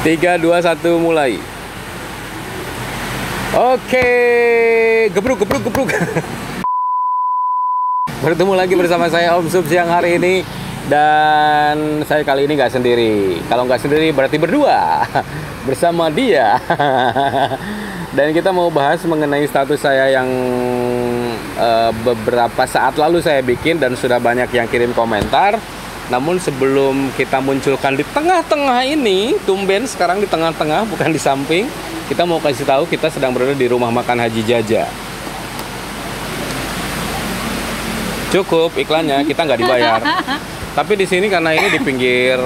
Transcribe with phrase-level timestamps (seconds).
[0.00, 1.36] Tiga, dua, satu, mulai.
[3.52, 4.08] Oke,
[5.12, 5.92] gebruk, gebruk, gebruk.
[8.24, 10.40] Bertemu lagi bersama saya Om Sub siang hari ini
[10.88, 13.44] dan saya kali ini nggak sendiri.
[13.44, 15.04] Kalau nggak sendiri berarti berdua
[15.68, 16.56] bersama dia.
[18.16, 20.28] dan kita mau bahas mengenai status saya yang
[21.60, 25.60] uh, beberapa saat lalu saya bikin dan sudah banyak yang kirim komentar
[26.10, 31.70] namun sebelum kita munculkan di tengah-tengah ini, tumben sekarang di tengah-tengah bukan di samping,
[32.10, 34.90] kita mau kasih tahu kita sedang berada di rumah makan Haji Jaja.
[38.34, 40.02] Cukup iklannya, kita nggak dibayar.
[40.74, 42.42] Tapi di sini karena ini di pinggir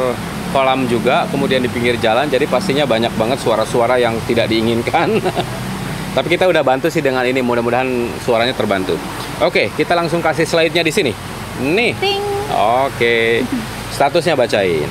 [0.52, 5.16] kolam juga, kemudian di pinggir jalan, jadi pastinya banyak banget suara-suara yang tidak diinginkan.
[6.16, 8.94] Tapi kita udah bantu sih dengan ini, mudah-mudahan suaranya terbantu.
[9.41, 11.33] Oke, kita langsung kasih slide-nya di sini.
[11.62, 11.94] Nih.
[12.02, 12.22] Ting.
[12.50, 13.46] Oke.
[13.94, 14.90] Statusnya bacain.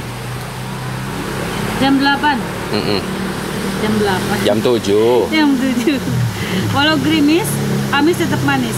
[1.83, 2.39] Jam 8.
[2.71, 2.99] Mm -mm.
[3.83, 4.47] Jam 8.
[4.47, 5.27] Jam 7.
[5.27, 5.99] Jam 7.
[6.71, 7.49] Walau gerimis,
[7.91, 8.77] Amis tetap manis.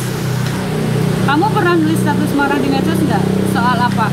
[1.25, 3.23] Kamu pernah nulis status marah di medsos nggak?
[3.53, 4.09] Soal apa?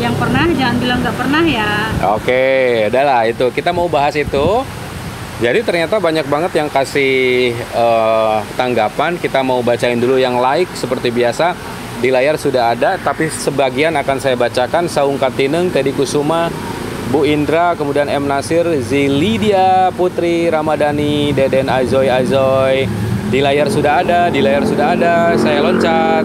[0.00, 1.70] Yang pernah jangan bilang nggak pernah ya.
[2.16, 2.44] Oke,
[2.88, 3.48] adalah itu.
[3.52, 4.64] Kita mau bahas itu.
[5.36, 9.20] Jadi ternyata banyak banget yang kasih uh, tanggapan.
[9.20, 11.52] Kita mau bacain dulu yang like seperti biasa
[12.00, 14.84] di layar sudah ada, tapi sebagian akan saya bacakan.
[14.84, 16.52] Saung Katineng, Teddy Kusuma,
[17.08, 18.28] Bu Indra, kemudian M.
[18.28, 22.84] Nasir, Zilidia, Putri, Ramadhani, Deden Azoy Azoy.
[23.26, 26.22] Di layar sudah ada, di layar sudah ada, saya loncat.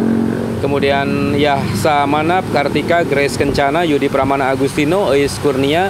[0.62, 5.90] Kemudian Yahsa Manap, Kartika, Grace Kencana, Yudi Pramana Agustino, Eis Kurnia.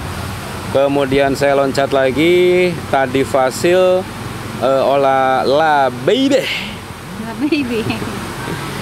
[0.72, 4.00] Kemudian saya loncat lagi, Tadi Fasil,
[4.64, 6.40] uh, Ola La Baby.
[7.28, 7.84] La Baby.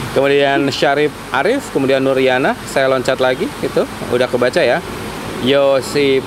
[0.10, 4.82] Kemudian Syarif Arif, kemudian Nuriana, saya loncat lagi itu udah kebaca ya.
[5.46, 6.20] Yosi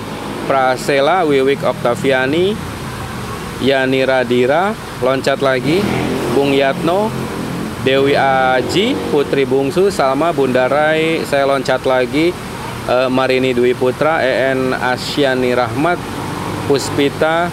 [0.46, 2.54] Prasela, Wiwik Oktaviani,
[3.62, 5.82] Yani Radira, loncat lagi.
[6.32, 7.12] Bung Yatno,
[7.84, 12.32] Dewi Aji, Putri Bungsu, Salma Bundarai, saya loncat lagi.
[12.82, 16.02] Uh, Marini Dwi Putra, EN Asyani Rahmat,
[16.66, 17.46] Puspita,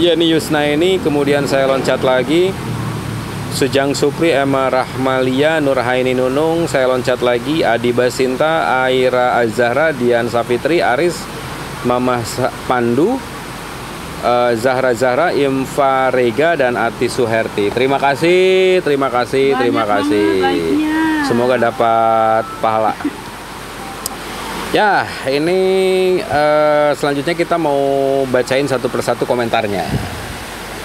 [0.00, 2.48] Yani Yusnaini, kemudian saya loncat lagi.
[3.50, 10.78] Sujang Supri, Emma Rahmalia, Nurhaini Nunung, saya loncat lagi, Adi Basinta, Aira Azahra, Dian Sapitri,
[10.78, 11.18] Aris,
[11.82, 12.22] Mama
[12.70, 13.18] Pandu,
[14.22, 17.74] uh, Zahra Zahra, Imfa Rega, dan Ati Suherti.
[17.74, 20.26] Terima kasih, terima kasih, Banyak terima kasih.
[20.40, 20.98] baiknya.
[21.26, 22.94] Semoga dapat pahala.
[24.70, 25.60] Ya, ini
[26.22, 27.76] uh, selanjutnya kita mau
[28.30, 29.82] bacain satu persatu komentarnya.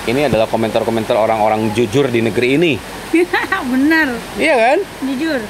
[0.05, 2.73] Ini adalah komentar-komentar orang-orang jujur di negeri ini.
[3.73, 4.77] Benar, Iya kan?
[5.01, 5.41] jujur.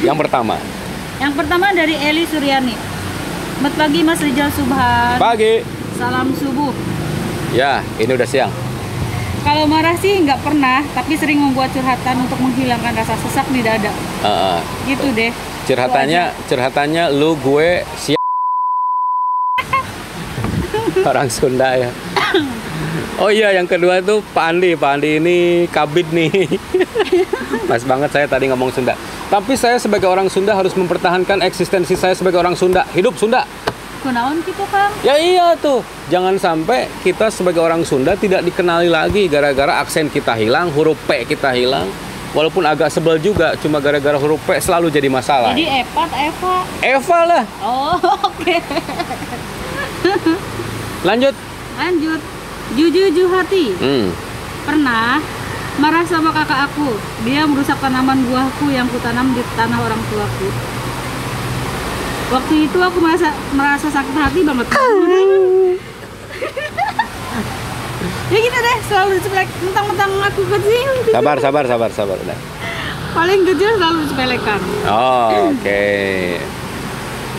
[0.00, 0.56] Yang pertama,
[1.14, 2.74] Yang pertama dari Eli Suryani.
[3.54, 5.16] Selamat pagi Mas Rijal Subhan.
[5.16, 5.62] pagi.
[5.94, 6.74] Salam subuh.
[7.52, 8.50] Ya, ini udah siang.
[9.40, 13.92] Kalau marah sih nggak pernah, tapi sering membuat curhatan untuk menghilangkan rasa sesak di dada.
[14.20, 15.30] Uh, uh, Gitu deh.
[15.64, 18.20] curhatannya, curhatannya lu gue siap.
[21.08, 21.88] Orang Sunda ya.
[23.18, 24.74] Oh iya, yang kedua tuh Pak Andi.
[24.74, 25.36] Pak Andi ini
[25.70, 26.30] kabit nih.
[27.70, 28.98] Pas banget saya tadi ngomong Sunda.
[29.30, 32.82] Tapi saya sebagai orang Sunda harus mempertahankan eksistensi saya sebagai orang Sunda.
[32.90, 33.46] Hidup Sunda.
[34.04, 34.92] Kunaon gitu Kang?
[35.00, 35.80] Ya iya tuh.
[36.12, 41.24] Jangan sampai kita sebagai orang Sunda tidak dikenali lagi gara-gara aksen kita hilang, huruf P
[41.24, 41.88] kita hilang.
[42.34, 45.54] Walaupun agak sebel juga, cuma gara-gara huruf P selalu jadi masalah.
[45.54, 46.54] Jadi Eva Eva?
[46.82, 47.44] Eva lah.
[47.62, 47.96] Oh,
[48.28, 48.56] oke.
[51.06, 51.34] Lanjut.
[51.78, 52.33] Lanjut.
[52.72, 53.76] Jujuju hati.
[53.76, 54.08] Hmm.
[54.64, 55.20] Pernah
[55.76, 56.96] marah sama kakak aku.
[57.28, 60.48] Dia merusak tanaman buahku yang kutanam di tanah orang tuaku.
[62.32, 64.66] Waktu itu aku merasa merasa sakit hati banget.
[68.32, 70.90] ya gitu deh, selalu disepelek mentang-mentang aku kecil.
[71.12, 72.16] Sabar, sabar, sabar, sabar.
[72.24, 72.38] Udah.
[73.14, 74.60] Paling kecil selalu disepelekan.
[74.88, 75.84] Oh, oke.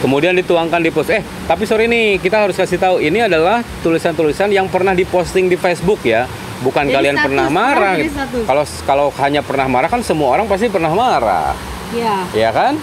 [0.04, 1.10] Kemudian dituangkan di post.
[1.10, 5.56] Eh, tapi sorry nih, kita harus kasih tahu ini adalah tulisan-tulisan yang pernah diposting di
[5.56, 6.28] Facebook ya.
[6.62, 7.94] Bukan Jadi kalian status, pernah marah.
[8.00, 8.40] gitu.
[8.48, 11.52] Kalau kalau hanya pernah marah kan semua orang pasti pernah marah.
[11.92, 12.28] Ya.
[12.32, 12.80] ya kan?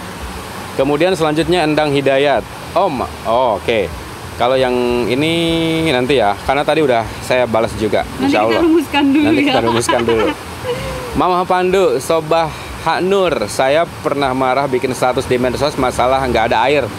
[0.73, 2.41] Kemudian selanjutnya Endang Hidayat.
[2.73, 3.85] Om, oh, oke.
[4.33, 4.73] Kalau yang
[5.05, 8.61] ini nanti ya, karena tadi udah saya balas juga, Nanti insya kita Allah.
[8.65, 9.45] rumuskan dulu Nanti ya.
[9.45, 10.25] kita rumuskan dulu.
[11.21, 12.49] Mama Pandu, Sobah
[12.83, 16.83] Hak Nur, saya pernah marah bikin status di medsos masalah nggak ada air.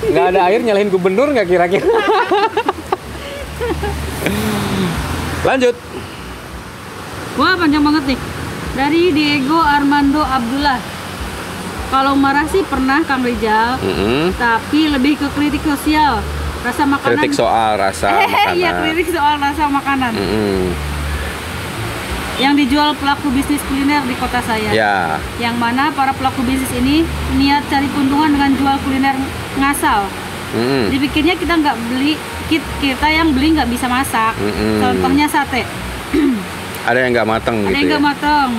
[0.00, 1.84] Nggak ada air nyalahin gubernur nggak kira-kira?
[5.48, 5.76] Lanjut.
[7.36, 8.18] Wah panjang banget nih.
[8.80, 10.80] Dari Diego Armando Abdullah.
[11.92, 14.32] Kalau marah sih pernah Kang Rijal, Mm-mm.
[14.40, 16.24] tapi lebih ke kritik sosial.
[16.60, 20.76] rasa makanan kritik soal rasa makanan iya kritik soal rasa makanan Mm-mm.
[22.40, 24.72] Yang dijual pelaku bisnis kuliner di kota saya.
[24.72, 25.20] Ya.
[25.36, 27.04] Yang mana para pelaku bisnis ini
[27.36, 29.14] niat cari keuntungan dengan jual kuliner
[29.60, 30.08] ngasal.
[30.50, 30.90] Mm-mm.
[30.90, 32.18] dipikirnya kita nggak beli
[32.50, 34.34] kit- kita yang beli nggak bisa masak.
[34.34, 34.82] Mm-mm.
[34.82, 35.62] contohnya sate.
[36.90, 37.90] Ada yang nggak mateng ada gitu yang ya?
[37.94, 38.50] nggak mateng.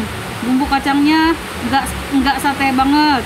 [0.45, 1.35] Bumbu kacangnya
[1.67, 1.83] nggak
[2.21, 3.23] nggak sate banget.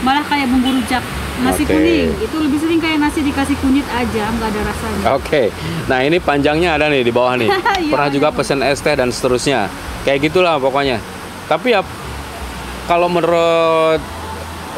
[0.00, 1.02] Malah kayak bumbu rujak
[1.38, 1.70] nasi Oke.
[1.74, 5.42] kuning itu lebih sering kayak nasi dikasih kunyit aja nggak ada rasanya Oke,
[5.86, 7.50] nah ini panjangnya ada nih di bawah nih.
[7.78, 8.36] Iya, Pernah juga iya.
[8.36, 9.70] pesen es teh dan seterusnya.
[10.02, 10.98] Kayak gitulah pokoknya.
[11.46, 11.86] Tapi ya
[12.90, 14.02] kalau menurut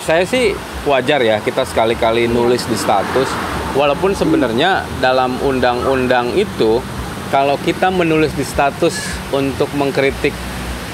[0.05, 0.53] saya sih
[0.85, 3.29] wajar ya kita sekali-kali nulis di status.
[3.73, 6.85] Walaupun sebenarnya dalam undang-undang itu
[7.33, 9.01] kalau kita menulis di status
[9.33, 10.35] untuk mengkritik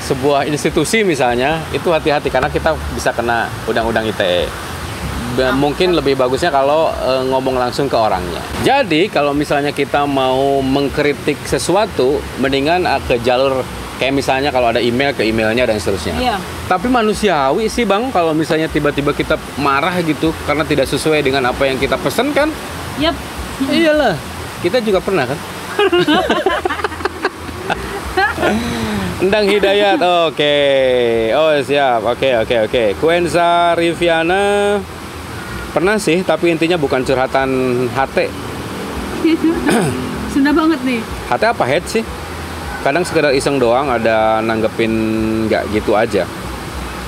[0.07, 4.47] sebuah institusi misalnya itu hati-hati karena kita bisa kena undang-undang ITE.
[5.37, 8.41] Mungkin lebih bagusnya kalau eh, ngomong langsung ke orangnya.
[8.65, 13.61] Jadi kalau misalnya kita mau mengkritik sesuatu, mendingan eh, ke jalur
[13.97, 16.15] kayak misalnya kalau ada email ke emailnya dan seterusnya.
[16.21, 16.37] Iya.
[16.69, 21.65] Tapi manusiawi sih bang, kalau misalnya tiba-tiba kita marah gitu karena tidak sesuai dengan apa
[21.65, 22.53] yang kita pesen kan?
[23.01, 23.17] Yap.
[23.73, 24.17] Iyalah,
[24.61, 25.39] kita juga pernah kan?
[29.17, 29.97] Endang Hidayat,
[30.29, 30.57] oke.
[31.33, 32.85] Oh siap, oke oke oke.
[33.01, 34.77] Kuenza Riviana
[35.77, 37.49] pernah sih, tapi intinya bukan curhatan
[37.93, 38.33] HT.
[40.33, 41.01] Sunda banget nih.
[41.29, 42.01] HT apa head sih?
[42.81, 44.89] Kadang sekedar iseng doang, ada nanggepin
[45.45, 46.25] nggak gitu aja.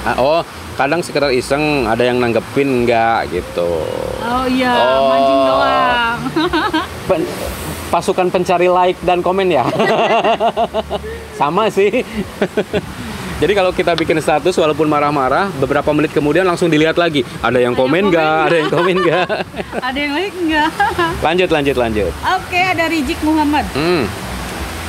[0.04, 0.40] Ah, oh,
[0.76, 3.80] kadang sekedar iseng, ada yang nanggepin nggak gitu.
[4.20, 5.08] Oh iya, Oh.
[5.08, 6.18] mancing doang.
[7.08, 7.30] Pen-
[7.88, 9.64] pasukan pencari like dan komen ya.
[11.40, 11.88] Sama sih.
[13.38, 17.22] Jadi kalau kita bikin status walaupun marah-marah, beberapa menit kemudian langsung dilihat lagi.
[17.38, 18.38] Ada yang Ada komen nggak?
[18.44, 19.26] Ada yang komen nggak?
[19.88, 20.70] ada yang like enggak?
[21.26, 22.12] lanjut, lanjut, lanjut.
[22.34, 23.62] Oke, ada Rijik Muhammad.
[23.78, 24.10] Hmm,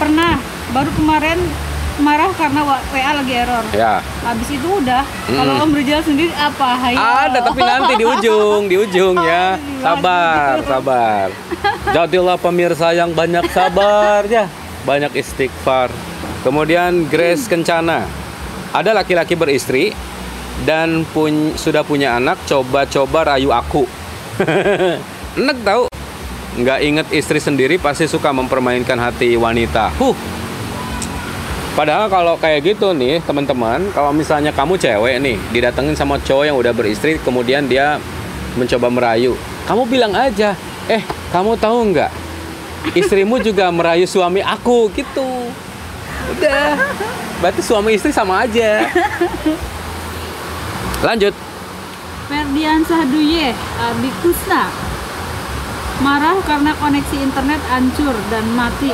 [0.02, 0.42] Pernah
[0.74, 1.38] baru kemarin
[2.02, 3.66] marah karena wa- lagi error.
[3.70, 4.02] ya.
[4.26, 5.06] Habis itu udah.
[5.30, 5.38] Hmm.
[5.38, 6.70] Kalau Om Rizal sendiri apa?
[6.80, 6.98] Hayo.
[6.98, 9.62] Ada tapi nanti di ujung, di ujung ya.
[9.62, 11.28] Oh, Sabar, sabar.
[11.94, 14.50] Jadilah pemirsa yang banyak sabar ya.
[14.90, 15.94] Banyak istighfar.
[16.42, 18.19] Kemudian Grace Kencana.
[18.70, 19.96] Ada laki-laki beristri
[20.68, 23.90] dan pun sudah punya anak coba-coba rayu aku.
[25.40, 25.84] Enak tahu.
[26.60, 29.90] Nggak inget istri sendiri pasti suka mempermainkan hati wanita.
[29.98, 30.14] Huh,
[31.80, 36.58] Padahal kalau kayak gitu nih teman-teman, kalau misalnya kamu cewek nih didatengin sama cowok yang
[36.60, 38.04] udah beristri, kemudian dia
[38.60, 40.60] mencoba merayu, kamu bilang aja,
[40.92, 41.00] eh
[41.32, 42.12] kamu tahu nggak,
[43.00, 45.24] istrimu juga merayu suami aku gitu.
[46.30, 46.78] Udah,
[47.42, 48.86] berarti suami istri sama aja.
[51.02, 51.34] Lanjut.
[52.30, 54.70] Ferdian Sahduye, Abi Kusna.
[56.00, 58.94] Marah karena koneksi internet hancur dan mati.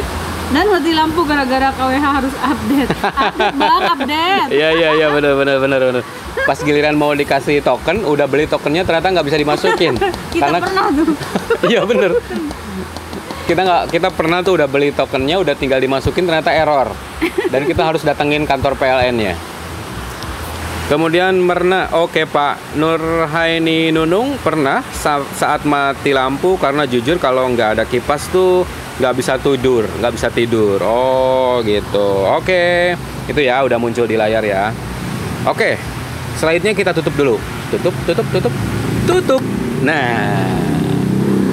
[0.53, 2.89] Dan mati lampu gara-gara KWH harus update.
[3.01, 4.49] Update bang, update.
[4.53, 6.03] Iya iya iya benar benar benar benar.
[6.45, 9.93] Pas giliran mau dikasih token, udah beli tokennya ternyata nggak bisa dimasukin.
[10.33, 11.13] Kita pernah tuh.
[11.73, 12.13] Iya bener.
[13.45, 16.89] Kita nggak kita pernah tuh udah beli tokennya udah tinggal dimasukin ternyata error
[17.53, 19.37] dan kita harus datengin kantor PLN-nya.
[20.85, 27.77] Kemudian Merna, oke Pak Nurhaini Nunung pernah sa- saat mati lampu karena jujur kalau nggak
[27.77, 28.65] ada kipas tuh
[29.01, 30.77] nggak bisa tidur, nggak bisa tidur.
[30.85, 32.93] Oh gitu, oke
[33.25, 34.69] itu ya udah muncul di layar ya.
[35.45, 35.77] Oke,
[36.37, 37.37] slide-nya kita tutup dulu.
[37.73, 38.53] Tutup, tutup, tutup,
[39.09, 39.41] tutup.
[39.81, 40.49] Nah,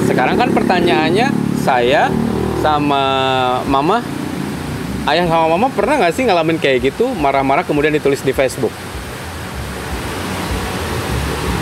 [0.04, 2.10] sekarang kan pertanyaannya saya
[2.58, 3.02] sama
[3.66, 4.02] mama
[5.06, 8.74] ayah sama mama pernah nggak sih ngalamin kayak gitu marah-marah kemudian ditulis di Facebook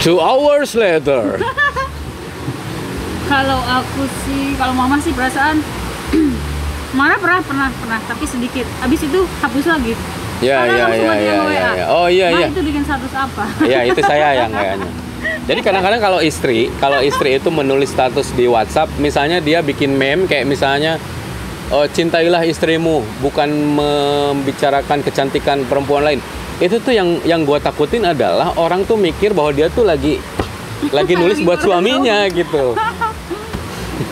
[0.00, 1.36] two hours later
[3.30, 5.62] Kalau aku sih, kalau mama sih perasaan
[6.98, 8.66] marah pernah pernah pernah tapi sedikit.
[8.82, 9.94] Habis itu hapus lagi.
[10.42, 11.52] ya Karena ya ya ya, nge-WA.
[11.54, 11.86] ya, ya.
[11.94, 13.44] oh iya Ma, iya itu bikin status apa?
[13.68, 14.88] ya itu saya yang kayaknya
[15.48, 20.28] jadi kadang-kadang kalau istri kalau istri itu menulis status di WhatsApp misalnya dia bikin meme
[20.28, 21.00] kayak misalnya
[21.72, 26.20] oh, cintailah istrimu bukan membicarakan kecantikan perempuan lain.
[26.60, 30.20] Itu tuh yang yang gua takutin adalah orang tuh mikir bahwa dia tuh lagi
[30.92, 32.74] lagi nulis buat suaminya gitu.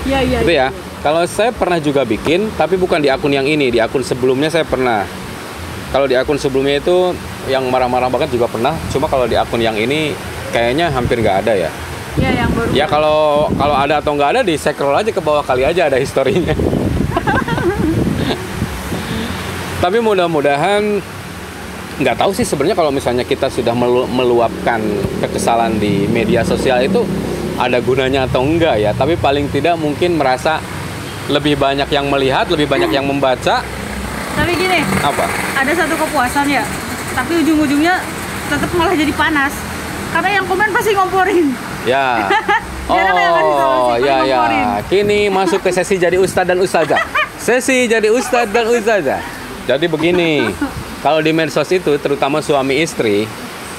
[0.05, 0.39] Iya iya.
[0.45, 0.69] itu ya.
[1.01, 4.69] kalau saya pernah juga bikin tapi bukan di akun yang ini di akun sebelumnya saya
[4.69, 5.09] pernah.
[5.89, 7.17] Kalau di akun sebelumnya itu
[7.49, 8.77] yang marah-marah banget juga pernah.
[8.93, 10.13] Cuma kalau di akun yang ini
[10.51, 11.71] kayaknya hampir nggak ada ya
[12.19, 12.69] Iya yang baru.
[12.75, 13.19] ya kalau
[13.55, 16.51] kalau ada atau nggak ada di scroll aja ke bawah kali aja ada historinya
[19.79, 20.99] tapi mudah-mudahan
[21.99, 24.83] nggak tahu sih sebenarnya kalau misalnya kita sudah melu- meluapkan
[25.19, 27.03] kekesalan di media sosial itu
[27.55, 30.59] ada gunanya atau enggak ya tapi paling tidak mungkin merasa
[31.27, 33.63] lebih banyak yang melihat lebih banyak yang membaca
[34.33, 36.63] Tapi gini, apa ada satu kepuasan ya.
[37.11, 37.99] Tapi ujung-ujungnya
[38.47, 39.51] tetap malah jadi panas.
[40.09, 41.47] Karena yang komen pasti ngomporin.
[41.85, 42.29] ya
[42.91, 44.41] oh ya ya
[44.87, 47.01] kini masuk ke sesi jadi ustadz dan ustazah
[47.39, 49.21] sesi jadi ustadz dan ustazah
[49.65, 50.53] jadi begini
[50.99, 53.25] kalau di medsos itu terutama suami istri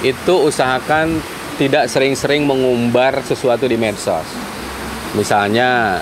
[0.00, 1.18] itu usahakan
[1.54, 4.26] tidak sering-sering mengumbar sesuatu di medsos
[5.12, 6.00] misalnya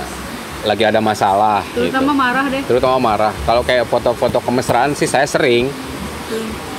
[0.63, 2.21] lagi ada masalah Terutama gitu.
[2.21, 2.63] marah deh.
[2.65, 5.69] terutama marah kalau kayak foto-foto kemesraan sih saya sering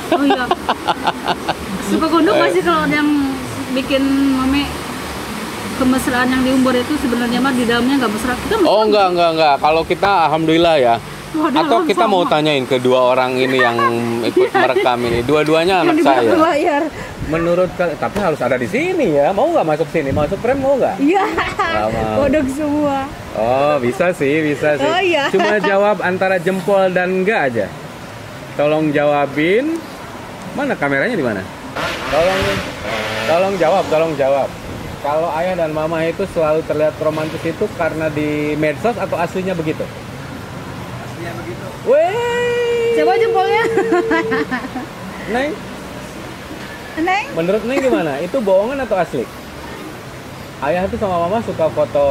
[0.09, 0.41] Oh iya.
[1.89, 2.37] Suka gondok Eh.
[2.39, 3.05] nggak sih kalau yang
[3.71, 4.01] bikin
[4.33, 4.65] mame
[5.75, 8.33] kemesraan yang diumbar itu sebenarnya mah di dalamnya nggak mesra.
[8.37, 8.67] Kita mesra.
[8.67, 10.95] oh enggak enggak enggak kalau kita alhamdulillah ya
[11.29, 12.31] Waduh, atau kita mau sama.
[12.33, 13.77] tanyain kedua orang ini yang
[14.29, 16.83] ikut merekam ini dua-duanya anak saya layar.
[17.29, 20.97] menurut tapi harus ada di sini ya mau nggak masuk sini masuk frame mau nggak
[20.97, 21.21] Iya.
[21.85, 22.25] Mau.
[22.25, 22.97] Kodok semua.
[23.37, 25.29] oh bisa sih bisa sih Oh, iya.
[25.29, 27.65] cuma jawab antara jempol dan enggak aja
[28.57, 29.77] tolong jawabin
[30.51, 31.45] mana kameranya di mana
[32.09, 32.39] tolong
[33.29, 34.49] tolong jawab tolong jawab
[35.05, 39.85] kalau ayah dan mama itu selalu terlihat romantis itu karena di medsos atau aslinya begitu
[41.05, 43.63] aslinya begitu Weh, Coba jempolnya.
[45.33, 45.55] Neng,
[46.99, 47.25] Neng.
[47.31, 48.19] menurut Neng gimana?
[48.19, 49.23] Itu bohongan atau asli?
[50.59, 52.07] Ayah tuh sama mama suka foto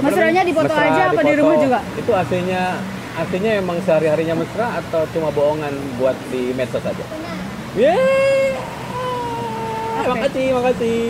[0.00, 1.78] Mesranya dipoto Mesra aja apa di rumah juga?
[2.00, 2.80] Itu aslinya
[3.12, 7.04] aslinya emang sehari-harinya mesra atau cuma bohongan buat di medsos aja?
[7.76, 8.56] Yeay!
[9.92, 11.00] Makasih, makasih.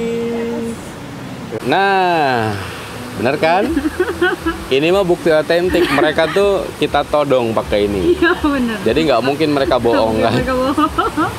[1.65, 2.53] Nah,
[3.19, 3.63] bener kan?
[4.69, 5.87] ini mah bukti otentik.
[5.87, 8.17] Mereka tuh kita todong pakai ini.
[8.17, 8.79] Iya benar.
[8.83, 10.33] Jadi nggak mungkin mereka bohong kan?
[10.35, 11.33] Mereka bohong.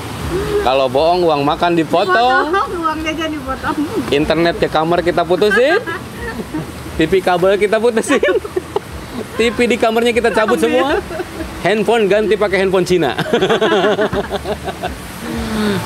[0.63, 3.75] Kalau bohong uang makan dipotong, Potong, uang jajan dipotong.
[4.09, 5.77] internet ke kamar kita putusin,
[6.97, 8.17] TV kabel kita putusin,
[9.37, 10.97] TV di kamarnya kita cabut semua,
[11.61, 13.13] handphone ganti pakai handphone Cina.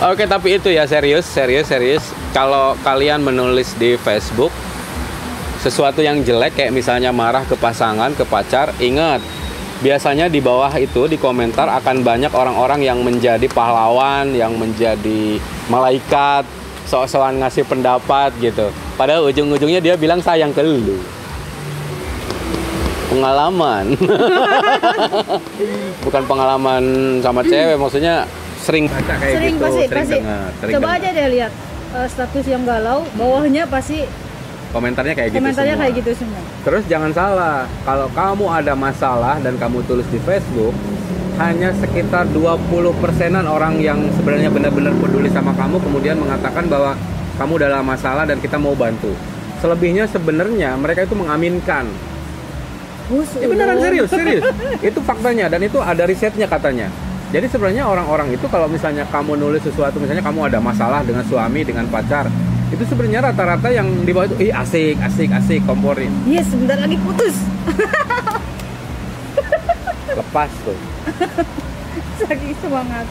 [0.10, 2.04] Oke, tapi itu ya serius, serius, serius.
[2.34, 4.54] Kalau kalian menulis di Facebook
[5.62, 9.20] sesuatu yang jelek kayak misalnya marah ke pasangan, ke pacar, ingat
[9.82, 15.38] biasanya di bawah itu di komentar akan banyak orang-orang yang menjadi pahlawan, yang menjadi
[15.70, 16.46] malaikat,
[16.90, 18.74] sok-sokan ngasih pendapat gitu.
[18.98, 20.98] Padahal ujung-ujungnya dia bilang sayang ke lu.
[23.08, 23.98] Pengalaman.
[26.06, 26.84] Bukan pengalaman
[27.22, 28.26] sama cewek, maksudnya
[28.60, 30.18] sering baca kayak Sering gitu, pasti sering pasti.
[30.18, 30.98] dengar, sering Coba dengar.
[31.00, 31.52] aja deh lihat
[31.94, 33.98] eh, status yang galau, bawahnya pasti
[34.68, 35.84] komentarnya kayak gitu komentarnya semua.
[35.86, 36.42] kayak gitu semua.
[36.62, 40.76] Terus jangan salah, kalau kamu ada masalah dan kamu tulis di Facebook,
[41.38, 46.98] hanya sekitar 20 persenan orang yang sebenarnya benar-benar peduli sama kamu kemudian mengatakan bahwa
[47.36, 49.14] kamu dalam masalah dan kita mau bantu.
[49.58, 51.86] Selebihnya sebenarnya mereka itu mengaminkan.
[53.08, 54.44] Bus, Ya beneran serius, serius.
[54.90, 56.92] itu faktanya dan itu ada risetnya katanya.
[57.28, 61.60] Jadi sebenarnya orang-orang itu kalau misalnya kamu nulis sesuatu, misalnya kamu ada masalah dengan suami,
[61.68, 62.32] dengan pacar,
[62.72, 66.08] itu sebenarnya rata-rata yang di bawah itu, ih asik, asik, asik, komporin.
[66.24, 67.36] Iya, sebentar lagi putus.
[70.20, 70.80] Lepas tuh.
[72.24, 73.08] Saking semangat.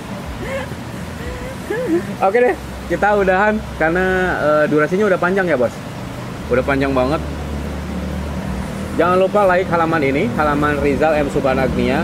[2.24, 2.54] Oke deh,
[2.88, 4.04] kita udahan karena
[4.40, 5.72] eh, durasinya udah panjang ya bos.
[6.48, 7.20] Udah panjang banget.
[8.96, 12.00] Jangan lupa like halaman ini, halaman Rizal M Subanagnia.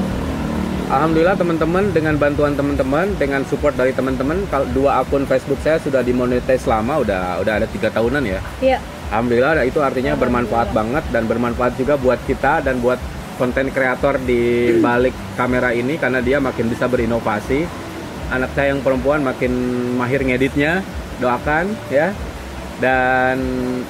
[0.93, 6.05] Alhamdulillah teman-teman dengan bantuan teman-teman, dengan support dari teman-teman, kalau dua akun Facebook saya sudah
[6.05, 8.45] dimonetize lama, udah udah ada tiga tahunan ya.
[8.61, 8.77] Iya.
[9.09, 13.01] Alhamdulillah nah, itu artinya bermanfaat banget dan bermanfaat juga buat kita dan buat
[13.41, 17.65] konten kreator di balik kamera ini karena dia makin bisa berinovasi.
[18.29, 19.49] Anak saya yang perempuan makin
[19.97, 20.85] mahir ngeditnya.
[21.25, 22.13] Doakan ya.
[22.85, 23.41] Dan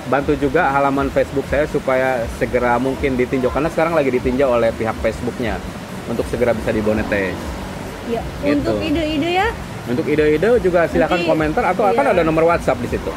[0.06, 4.94] bantu juga halaman Facebook saya supaya segera mungkin ditinjau karena sekarang lagi ditinjau oleh pihak
[5.02, 5.58] Facebooknya
[6.12, 7.40] untuk segera bisa dimonetize.
[8.04, 8.20] Iya.
[8.40, 8.52] Gitu.
[8.54, 9.48] Untuk ide-ide ya,
[9.82, 12.12] Untuk ide-ide juga silakan Nanti- komentar atau akan iya.
[12.12, 13.10] ada nomor WhatsApp di situ.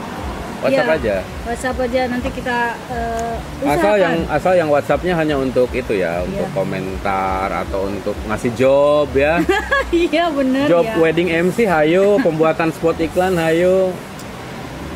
[0.58, 0.98] WhatsApp Iya.
[0.98, 1.16] aja.
[1.46, 2.58] WhatsApp aja nanti kita
[2.90, 6.58] eh, asal yang asal yang WhatsAppnya hanya untuk itu ya untuk Iya.
[6.58, 9.46] komentar atau untuk ngasih job ya
[10.10, 10.98] Iya bener job ya.
[10.98, 13.94] wedding MC hayo pembuatan spot iklan hayo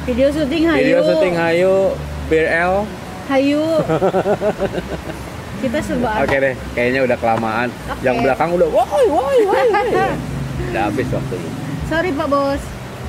[0.03, 0.82] Video syuting hayu.
[0.82, 1.94] video syuting hayo
[2.25, 2.75] BRL
[3.29, 3.62] Hayu.
[5.60, 6.44] kita serba oke ada.
[6.50, 8.01] deh kayaknya udah kelamaan Oke.
[8.01, 9.92] yang belakang udah woi woi woi woi.
[10.72, 11.51] udah habis waktunya
[11.89, 12.62] Sorry Pak Bos.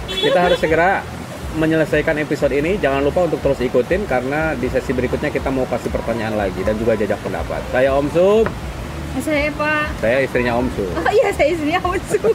[0.08, 1.04] kita harus segera
[1.52, 5.90] menyelesaikan episode ini jangan lupa untuk terus ikutin karena di sesi berikutnya kita mau kasih
[5.90, 8.46] pertanyaan lagi dan juga jajak pendapat saya Om Sub
[9.18, 9.98] Saya Pak.
[9.98, 12.34] saya istrinya Om Sub Oh iya saya istrinya Om Sub.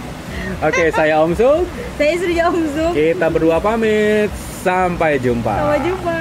[0.66, 1.64] oke saya Om Sub
[1.94, 2.92] saya istrinya Om Sub.
[2.92, 4.32] Kita berdua pamit.
[4.60, 5.52] Sampai jumpa.
[5.56, 6.16] Sampai jumpa.